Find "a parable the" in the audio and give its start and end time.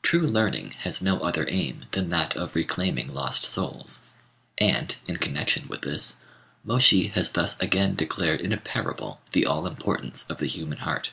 8.54-9.44